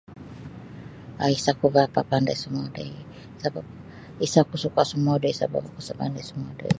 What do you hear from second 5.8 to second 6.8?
oku mapandai sumodoi ti.